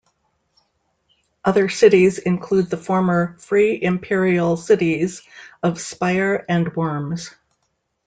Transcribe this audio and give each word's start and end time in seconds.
Other 1.45 1.69
cities 1.69 2.17
include 2.17 2.71
the 2.71 2.77
former 2.77 3.37
Free 3.37 3.79
imperial 3.79 4.57
cities 4.57 5.21
of 5.61 5.79
Speyer 5.79 6.43
and 6.49 6.75
Worms. 6.75 7.29